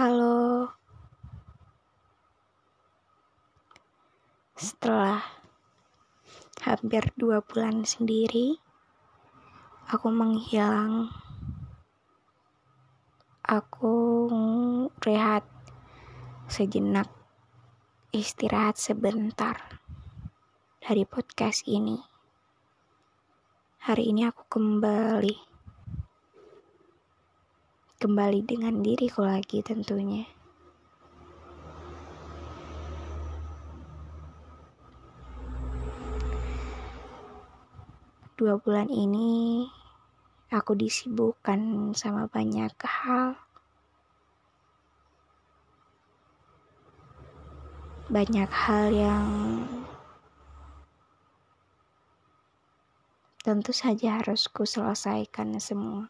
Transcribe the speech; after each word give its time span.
Halo. 0.00 0.64
Setelah 4.56 5.20
hampir 6.64 7.12
dua 7.20 7.44
bulan 7.44 7.84
sendiri, 7.84 8.56
aku 9.92 10.08
menghilang. 10.08 11.12
Aku 13.44 14.24
rehat 15.04 15.44
sejenak, 16.48 17.12
istirahat 18.08 18.80
sebentar 18.80 19.60
dari 20.80 21.04
podcast 21.04 21.68
ini. 21.68 22.00
Hari 23.84 24.16
ini 24.16 24.24
aku 24.24 24.48
kembali 24.48 25.49
kembali 28.00 28.48
dengan 28.48 28.80
diriku 28.80 29.28
lagi 29.28 29.60
tentunya. 29.60 30.24
Dua 38.40 38.56
bulan 38.56 38.88
ini 38.88 39.68
aku 40.48 40.72
disibukkan 40.72 41.92
sama 41.92 42.24
banyak 42.24 42.72
hal. 42.80 43.36
Banyak 48.08 48.48
hal 48.48 48.84
yang 48.96 49.28
tentu 53.44 53.76
saja 53.76 54.24
harus 54.24 54.48
ku 54.48 54.64
selesaikan 54.64 55.60
semua. 55.60 56.08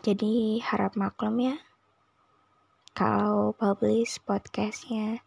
Jadi 0.00 0.56
harap 0.64 0.96
maklum 0.96 1.36
ya 1.44 1.60
kalau 2.96 3.52
publish 3.52 4.16
podcastnya 4.24 5.20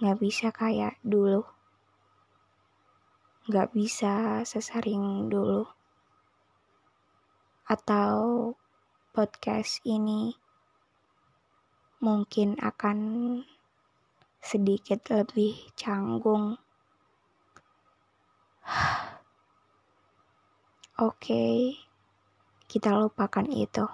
nggak 0.00 0.24
bisa 0.24 0.48
kayak 0.48 0.96
dulu. 1.04 1.44
Nggak 3.44 3.76
bisa 3.76 4.40
sesering 4.48 5.28
dulu. 5.28 5.68
Atau 7.68 8.56
podcast 9.12 9.84
ini 9.84 10.40
mungkin 12.00 12.56
akan 12.56 12.98
sedikit 14.40 15.12
lebih 15.12 15.76
canggung. 15.76 16.56
Oke. 21.04 21.04
okay 21.04 21.83
kita 22.74 22.90
lupakan 22.90 23.46
itu. 23.54 23.86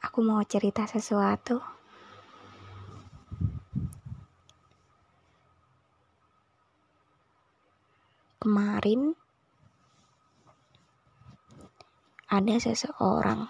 Aku 0.00 0.24
mau 0.24 0.40
cerita 0.48 0.88
sesuatu. 0.88 1.60
Kemarin 8.40 9.12
ada 12.32 12.56
seseorang 12.56 13.44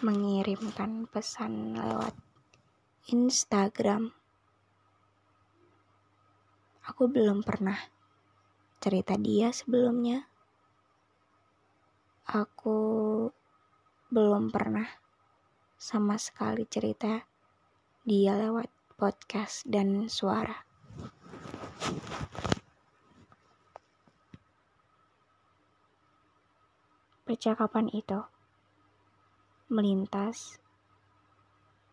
mengirimkan 0.00 1.04
pesan 1.04 1.76
lewat 1.76 2.16
Instagram. 3.12 4.08
Aku 6.88 7.12
belum 7.12 7.44
pernah 7.44 7.76
cerita 8.80 9.20
dia 9.20 9.52
sebelumnya 9.52 10.32
aku 12.26 12.78
belum 14.10 14.50
pernah 14.50 14.90
sama 15.78 16.18
sekali 16.18 16.66
cerita 16.66 17.22
dia 18.02 18.34
lewat 18.34 18.66
podcast 18.98 19.62
dan 19.62 20.10
suara. 20.10 20.66
Percakapan 27.22 27.90
itu 27.94 28.18
melintas 29.70 30.58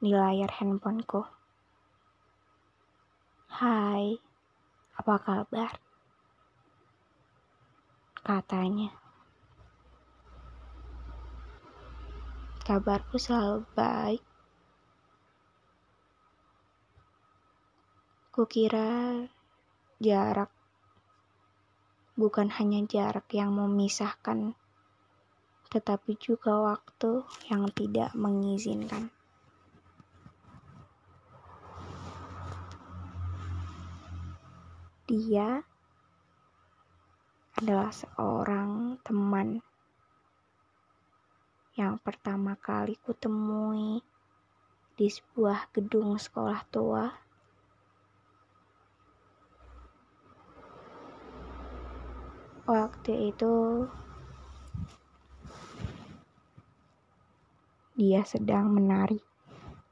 di 0.01 0.13
layar 0.13 0.49
handphoneku. 0.57 1.25
Hai, 3.53 4.17
apa 4.97 5.15
kabar? 5.21 5.77
Katanya. 8.25 9.02
Kabarku 12.63 13.19
selalu 13.19 13.67
baik. 13.75 14.23
Kukira 18.31 19.19
jarak 19.99 20.47
bukan 22.15 22.47
hanya 22.55 22.79
jarak 22.87 23.27
yang 23.35 23.51
memisahkan, 23.51 24.55
tetapi 25.75 26.15
juga 26.15 26.55
waktu 26.63 27.27
yang 27.51 27.67
tidak 27.75 28.15
mengizinkan. 28.15 29.11
Dia 35.03 35.67
adalah 37.59 37.91
seorang 37.91 39.03
teman 39.03 39.59
yang 41.73 41.97
pertama 41.97 42.53
kali 42.53 42.93
kutemui 43.01 44.05
di 44.93 45.07
sebuah 45.09 45.73
gedung 45.73 46.21
sekolah 46.21 46.61
tua. 46.69 47.05
Waktu 52.69 53.33
itu 53.33 53.53
dia 57.97 58.21
sedang 58.21 58.69
menari 58.69 59.17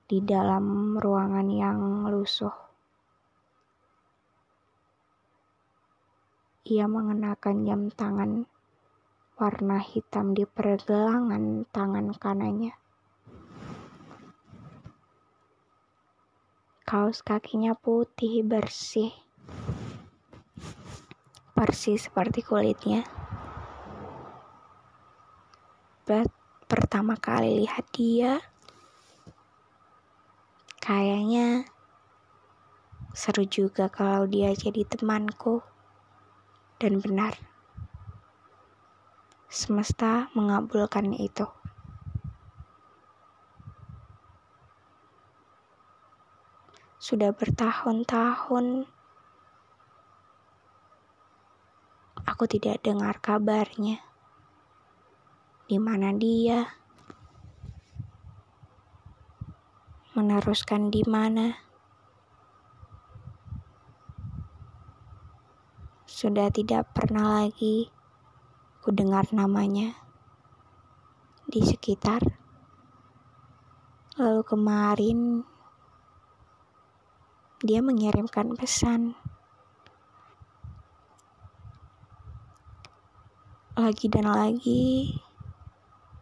di 0.06 0.22
dalam 0.22 0.96
ruangan 1.02 1.50
yang 1.50 2.06
lusuh. 2.14 2.54
Ia 6.70 6.86
mengenakan 6.86 7.66
jam 7.66 7.82
tangan 7.90 8.46
warna 9.42 9.82
hitam 9.82 10.38
di 10.38 10.46
pergelangan 10.46 11.66
tangan 11.74 12.14
kanannya. 12.14 12.78
Kaos 16.86 17.26
kakinya 17.26 17.74
putih 17.74 18.46
bersih, 18.46 19.10
persis 21.58 22.06
seperti 22.06 22.46
kulitnya. 22.46 23.02
But, 26.06 26.30
pertama 26.70 27.18
kali 27.18 27.66
lihat 27.66 27.90
dia, 27.98 28.46
kayaknya 30.78 31.66
seru 33.18 33.50
juga 33.50 33.90
kalau 33.90 34.30
dia 34.30 34.54
jadi 34.54 34.86
temanku. 34.86 35.66
Dan 36.78 37.02
benar 37.02 37.51
semesta 39.52 40.32
mengabulkan 40.32 41.12
itu. 41.12 41.44
Sudah 46.96 47.36
bertahun-tahun 47.36 48.88
aku 52.24 52.48
tidak 52.48 52.80
dengar 52.80 53.20
kabarnya. 53.20 54.00
Di 55.68 55.76
mana 55.76 56.16
dia? 56.16 56.72
Meneruskan 60.16 60.88
di 60.88 61.04
mana? 61.04 61.60
Sudah 66.08 66.48
tidak 66.48 66.88
pernah 66.96 67.44
lagi 67.44 67.92
Ku 68.82 68.90
dengar 68.90 69.30
namanya 69.30 69.94
di 71.46 71.62
sekitar. 71.62 72.26
Lalu 74.18 74.42
kemarin 74.42 75.20
dia 77.62 77.78
mengirimkan 77.86 78.58
pesan. 78.58 79.14
Lagi 83.78 84.10
dan 84.10 84.34
lagi 84.34 85.14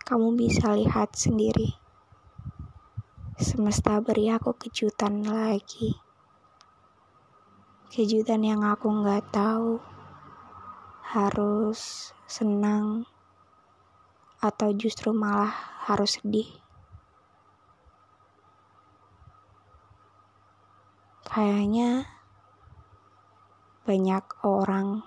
kamu 0.04 0.36
bisa 0.36 0.76
lihat 0.76 1.16
sendiri. 1.16 1.80
Semesta 3.40 4.04
beri 4.04 4.28
aku 4.36 4.52
kejutan 4.60 5.24
lagi. 5.24 5.96
Kejutan 7.88 8.44
yang 8.44 8.68
aku 8.68 8.92
nggak 8.92 9.32
tahu 9.32 9.89
harus 11.10 12.14
senang 12.30 13.02
Atau 14.40 14.72
justru 14.78 15.10
malah 15.10 15.52
harus 15.84 16.22
sedih? 16.22 16.48
Kayaknya 21.28 22.08
banyak 23.84 24.26
orang, 24.46 25.04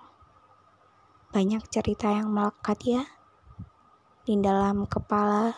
banyak 1.31 1.63
cerita 1.71 2.13
yang 2.13 2.35
melekat 2.35 2.79
ya 2.85 3.03
di 4.23 4.37
dalam 4.43 4.85
kepala, 4.85 5.57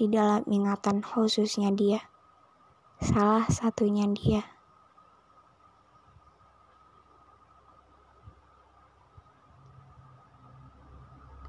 di 0.00 0.08
dalam 0.08 0.46
ingatan 0.48 1.04
khususnya 1.04 1.74
dia. 1.74 2.00
Salah 3.02 3.44
satunya 3.52 4.08
dia. 4.10 4.55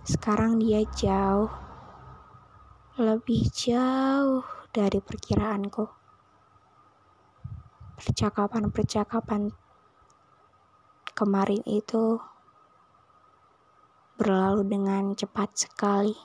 Sekarang 0.07 0.55
dia 0.55 0.87
jauh, 0.87 1.51
lebih 2.95 3.43
jauh 3.51 4.39
dari 4.71 5.03
perkiraanku. 5.03 5.83
Percakapan-percakapan 7.99 9.51
kemarin 11.11 11.59
itu 11.67 12.23
berlalu 14.15 14.63
dengan 14.63 15.11
cepat 15.11 15.67
sekali, 15.67 16.15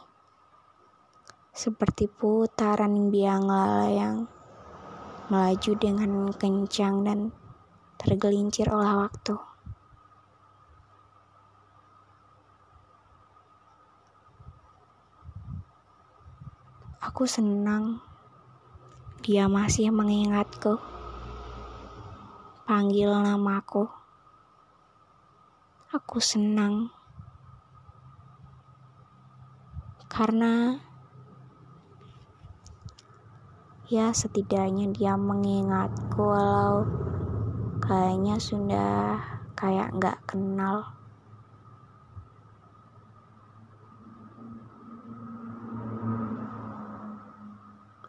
seperti 1.50 2.06
putaran 2.06 3.10
biang 3.10 3.50
lala 3.50 3.90
yang 3.90 4.30
melaju 5.26 5.72
dengan 5.74 6.30
kencang 6.30 7.02
dan 7.02 7.34
tergelincir 7.98 8.70
oleh 8.70 8.94
waktu. 8.94 9.51
Aku 17.02 17.26
senang 17.26 17.98
dia 19.26 19.50
masih 19.50 19.90
mengingatku, 19.90 20.78
panggil 22.62 23.10
namaku. 23.10 23.90
Aku 25.90 26.22
senang. 26.22 26.94
Karena 30.06 30.78
ya 33.90 34.14
setidaknya 34.14 34.94
dia 34.94 35.18
mengingatku 35.18 36.22
walau 36.22 36.86
kayaknya 37.82 38.38
sudah 38.38 39.18
kayak 39.58 39.90
nggak 39.98 40.22
kenal 40.22 41.01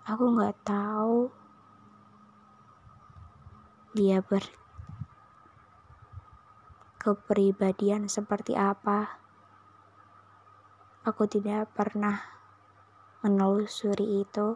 aku 0.08 0.24
nggak 0.36 0.56
tahu 0.68 1.32
dia 3.96 4.20
ber 4.20 4.44
kepribadian 7.00 8.08
seperti 8.08 8.56
apa 8.56 9.24
Aku 11.04 11.28
tidak 11.28 11.68
pernah 11.76 12.16
menelusuri 13.28 14.24
itu. 14.24 14.56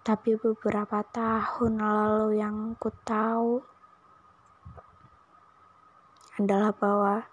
Tapi 0.00 0.40
beberapa 0.40 1.04
tahun 1.04 1.76
lalu 1.76 2.40
yang 2.40 2.72
ku 2.80 2.88
tahu 3.04 3.60
adalah 6.40 6.72
bahwa 6.72 7.28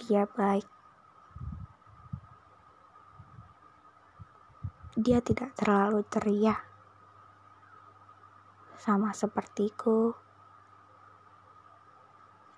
dia 0.00 0.24
baik. 0.24 0.77
Dia 4.98 5.22
tidak 5.22 5.54
terlalu 5.54 6.02
ceria. 6.10 6.58
Sama 8.74 9.14
sepertiku 9.14 10.26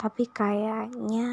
tapi 0.01 0.25
kayaknya 0.33 1.29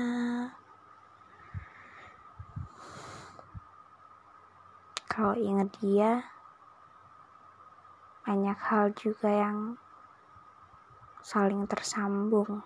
kalau 5.08 5.40
ingat 5.40 5.72
dia 5.80 6.28
banyak 8.28 8.60
hal 8.60 8.92
juga 8.92 9.32
yang 9.32 9.80
saling 11.24 11.64
tersambung 11.64 12.60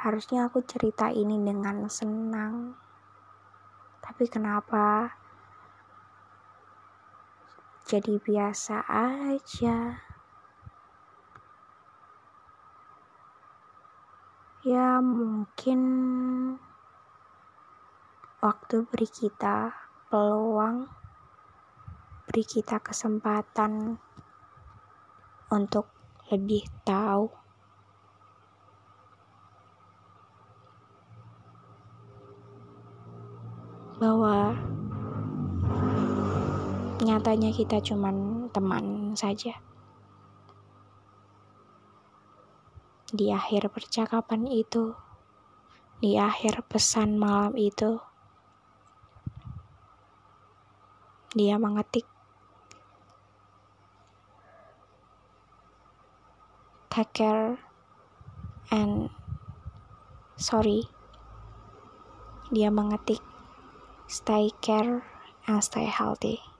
harusnya 0.00 0.48
aku 0.48 0.64
cerita 0.64 1.12
ini 1.12 1.36
dengan 1.44 1.84
senang 1.92 2.72
tapi 4.00 4.32
kenapa 4.32 5.12
jadi 7.88 8.20
biasa 8.20 8.84
aja. 8.84 10.04
Ya 14.60 15.00
mungkin 15.00 15.80
waktu 18.44 18.84
beri 18.92 19.08
kita 19.08 19.72
peluang 20.12 20.84
beri 22.28 22.44
kita 22.44 22.76
kesempatan 22.76 23.96
untuk 25.48 25.88
lebih 26.28 26.68
tahu. 26.84 27.32
Bahwa 33.96 34.52
nyatanya 36.98 37.54
kita 37.54 37.78
cuman 37.78 38.48
teman 38.50 39.14
saja. 39.14 39.62
Di 43.08 43.30
akhir 43.30 43.70
percakapan 43.70 44.50
itu, 44.50 44.98
di 46.02 46.18
akhir 46.18 46.66
pesan 46.66 47.16
malam 47.16 47.54
itu, 47.54 48.02
dia 51.38 51.54
mengetik, 51.56 52.04
"Take 56.90 57.14
care 57.14 57.62
and 58.74 59.08
sorry." 60.34 60.90
Dia 62.50 62.74
mengetik, 62.74 63.22
"Stay 64.10 64.50
care 64.58 65.06
and 65.46 65.62
stay 65.62 65.86
healthy." 65.86 66.57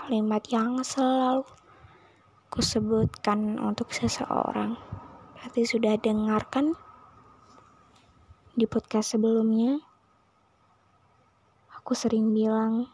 Kalimat 0.00 0.40
yang 0.48 0.80
selalu 0.80 1.44
kusebutkan 2.48 3.60
untuk 3.60 3.92
seseorang. 3.92 4.80
Berarti 5.36 5.68
sudah 5.68 6.00
dengarkan 6.00 6.72
di 8.56 8.64
podcast 8.64 9.12
sebelumnya. 9.12 9.76
Aku 11.76 11.92
sering 11.92 12.32
bilang, 12.32 12.88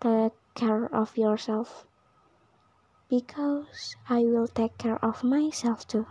take 0.00 0.32
care 0.56 0.88
of 0.88 1.12
yourself. 1.20 1.84
Because 3.12 4.00
I 4.08 4.24
will 4.24 4.48
take 4.48 4.80
care 4.80 4.96
of 5.04 5.20
myself 5.20 5.84
too. 5.84 6.08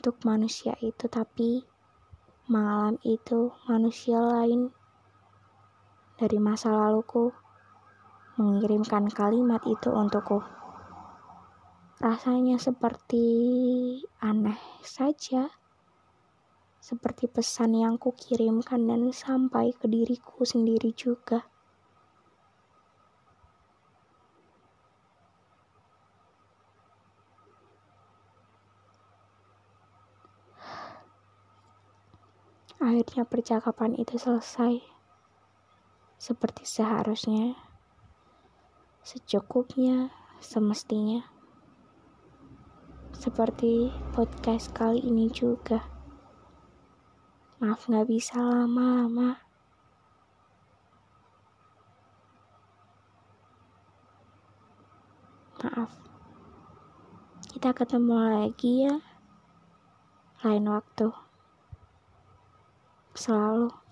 Untuk 0.00 0.24
manusia 0.24 0.78
itu, 0.80 1.04
tapi 1.12 1.66
malam 2.48 2.96
itu 3.04 3.52
manusia 3.68 4.16
lain 4.16 4.72
dari 6.18 6.42
masa 6.42 6.74
laluku 6.74 7.30
mengirimkan 8.34 9.06
kalimat 9.06 9.62
itu 9.70 9.86
untukku. 9.94 10.42
Rasanya 12.02 12.58
seperti 12.58 13.26
aneh 14.18 14.58
saja, 14.82 15.46
seperti 16.82 17.30
pesan 17.30 17.78
yang 17.78 17.94
kukirimkan 18.02 18.82
dan 18.86 19.14
sampai 19.14 19.70
ke 19.74 19.86
diriku 19.86 20.42
sendiri 20.42 20.90
juga. 20.90 21.46
Akhirnya 32.78 33.26
percakapan 33.26 33.98
itu 33.98 34.14
selesai 34.22 34.97
seperti 36.18 36.66
seharusnya, 36.66 37.54
secukupnya, 39.06 40.10
semestinya. 40.42 41.22
Seperti 43.14 43.90
podcast 44.14 44.74
kali 44.74 44.98
ini 45.02 45.30
juga. 45.30 45.86
Maaf 47.58 47.86
gak 47.90 48.06
bisa 48.06 48.38
lama-lama. 48.38 49.42
Maaf. 55.58 55.90
Kita 57.50 57.74
ketemu 57.74 58.14
lagi 58.14 58.86
ya. 58.86 59.02
Lain 60.46 60.70
waktu. 60.70 61.10
Selalu. 63.18 63.87